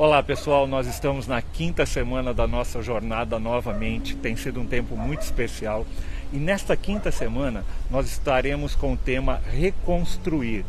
[0.00, 4.14] Olá pessoal, nós estamos na quinta semana da nossa jornada novamente.
[4.14, 5.84] Tem sido um tempo muito especial
[6.32, 10.64] e nesta quinta semana nós estaremos com o tema Reconstruir.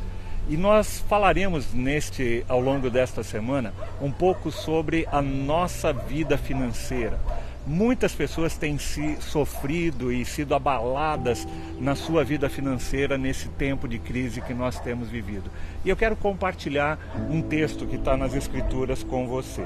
[0.50, 3.72] E nós falaremos neste ao longo desta semana
[4.02, 7.20] um pouco sobre a nossa vida financeira.
[7.68, 11.48] Muitas pessoas têm se sofrido e sido abaladas
[11.80, 15.52] na sua vida financeira nesse tempo de crise que nós temos vivido.
[15.86, 16.98] E eu quero compartilhar
[17.30, 19.66] um texto que está nas Escrituras com você.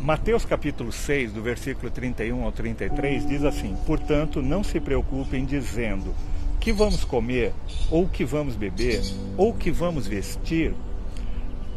[0.00, 6.14] Mateus capítulo 6, do versículo 31 ao 33, diz assim: Portanto, não se preocupem dizendo
[6.60, 7.52] que vamos comer,
[7.90, 9.02] ou que vamos beber,
[9.36, 10.74] ou que vamos vestir,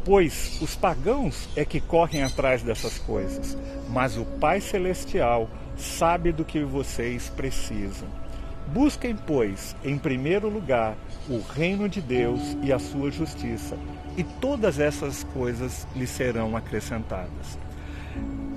[0.08, 3.58] pois os pagãos é que correm atrás dessas coisas,
[3.90, 8.08] mas o Pai Celestial sabe do que vocês precisam.
[8.68, 10.96] Busquem, pois, em primeiro lugar
[11.28, 13.78] o reino de Deus e a sua justiça,
[14.16, 17.60] e todas essas coisas lhe serão acrescentadas.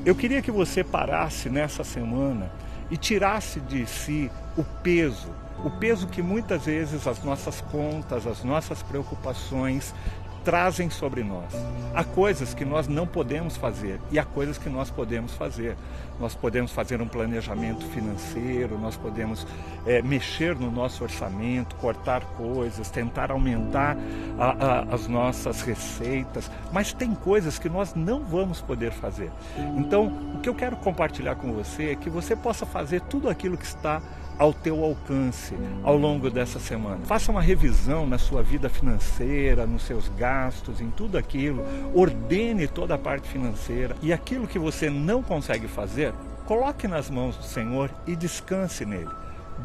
[0.06, 2.48] Eu queria que você parasse nessa semana
[2.92, 8.42] e tirasse de si o peso o peso que muitas vezes as nossas contas, as
[8.42, 9.94] nossas preocupações
[10.44, 11.52] trazem sobre nós.
[11.94, 15.76] Há coisas que nós não podemos fazer e há coisas que nós podemos fazer.
[16.20, 19.46] Nós podemos fazer um planejamento financeiro, nós podemos
[19.86, 23.96] é, mexer no nosso orçamento, cortar coisas, tentar aumentar
[24.38, 29.30] a, a, as nossas receitas, mas tem coisas que nós não vamos poder fazer.
[29.76, 33.56] Então, o que eu quero compartilhar com você é que você possa fazer tudo aquilo
[33.56, 34.02] que está
[34.40, 37.04] ao teu alcance ao longo dessa semana.
[37.04, 41.62] Faça uma revisão na sua vida financeira, nos seus gastos, em tudo aquilo.
[41.94, 46.14] Ordene toda a parte financeira e aquilo que você não consegue fazer,
[46.46, 49.10] coloque nas mãos do Senhor e descanse nele.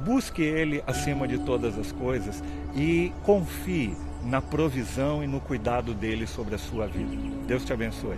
[0.03, 2.43] Busque ele acima de todas as coisas
[2.75, 7.15] e confie na provisão e no cuidado dele sobre a sua vida.
[7.47, 8.17] Deus te abençoe.